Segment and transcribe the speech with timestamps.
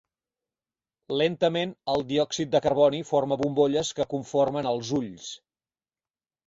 [1.21, 5.31] Lentament, el diòxid de carboni forma bombolles que conformen els "ulls".